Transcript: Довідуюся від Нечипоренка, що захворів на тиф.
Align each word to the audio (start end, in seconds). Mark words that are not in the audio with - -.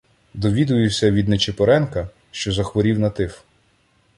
Довідуюся 0.33 1.11
від 1.11 1.27
Нечипоренка, 1.29 2.09
що 2.31 2.51
захворів 2.51 2.99
на 2.99 3.09
тиф. 3.09 3.41